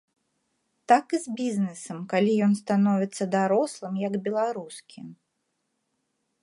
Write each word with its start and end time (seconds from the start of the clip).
Так 0.91 1.05
і 1.17 1.19
з 1.25 1.33
бізнесам, 1.41 1.97
калі 2.13 2.33
ён 2.47 2.53
становіцца 2.63 3.23
дарослым, 3.37 3.93
як 4.07 4.13
беларускі. 4.29 4.99